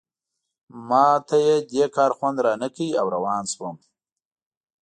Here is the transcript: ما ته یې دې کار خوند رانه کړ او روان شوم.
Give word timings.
ما 0.87 1.05
ته 1.27 1.35
یې 1.45 1.55
دې 1.71 1.85
کار 1.95 2.11
خوند 2.17 2.37
رانه 2.45 2.69
کړ 2.75 2.89
او 3.01 3.07
روان 3.15 3.43
شوم. 3.53 3.75